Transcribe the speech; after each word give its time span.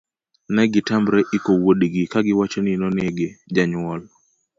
negitamre 0.55 1.19
iko 1.37 1.51
wuodgi 1.61 2.03
kagiwacho 2.11 2.59
ni 2.63 2.73
nonege. 2.81 3.27
jonyuol 3.53 4.01